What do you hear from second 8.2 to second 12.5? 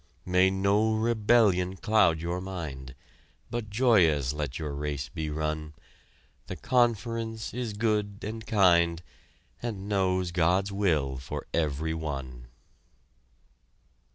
and kind And knows God's will for every one!